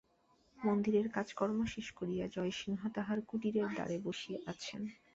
[0.57, 4.81] মন্দিরেরর কাজকর্ম শেষ করিয়া জয়সিংহ তাঁহার কুটিরের দ্বারে বসিয়া আছেন।